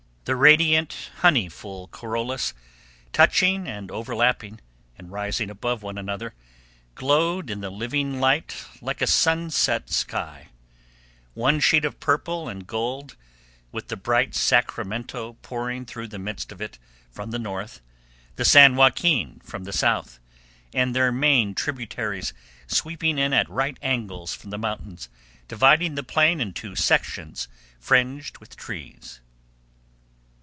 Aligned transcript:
The 0.25 0.35
radiant, 0.35 1.09
honeyful 1.23 1.87
corollas, 1.89 2.53
touching 3.11 3.67
and 3.67 3.89
overlapping, 3.91 4.61
and 4.95 5.11
rising 5.11 5.49
above 5.49 5.81
one 5.81 5.97
another, 5.97 6.35
glowed 6.93 7.49
in 7.49 7.59
the 7.61 7.71
living 7.71 8.19
light 8.21 8.55
like 8.81 9.01
a 9.01 9.07
sunset 9.07 9.89
sky—one 9.89 11.59
sheet 11.59 11.83
of 11.83 11.99
purple 11.99 12.47
and 12.47 12.67
gold, 12.67 13.15
with 13.73 13.87
the 13.87 13.97
bright 13.97 14.35
Sacramento 14.35 15.37
pouring 15.41 15.85
through 15.85 16.07
the 16.07 16.19
midst 16.19 16.51
of 16.51 16.61
it 16.61 16.77
from 17.09 17.31
the 17.31 17.39
north, 17.39 17.81
the 18.35 18.45
San 18.45 18.75
Joaquin 18.75 19.41
from 19.43 19.63
the 19.63 19.73
south, 19.73 20.19
and 20.71 20.95
their 20.95 21.11
many 21.11 21.55
tributaries 21.55 22.31
sweeping 22.67 23.17
in 23.17 23.33
at 23.33 23.49
right 23.49 23.77
angles 23.81 24.35
from 24.35 24.51
the 24.51 24.59
mountains, 24.59 25.09
dividing 25.47 25.95
the 25.95 26.03
plain 26.03 26.39
into 26.39 26.75
sections 26.75 27.47
fringed 27.79 28.37
with 28.37 28.55
trees. 28.55 29.19